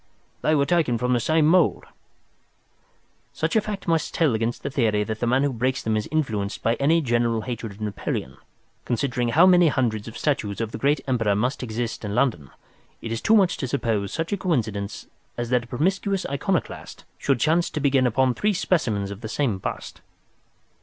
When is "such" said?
3.33-3.55, 14.11-14.33